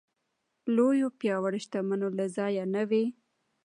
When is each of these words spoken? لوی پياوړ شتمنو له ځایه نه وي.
لوی 0.75 0.99
پياوړ 1.19 1.53
شتمنو 1.63 2.07
له 2.17 2.25
ځایه 2.35 2.63
نه 2.73 2.83
وي. 2.89 3.05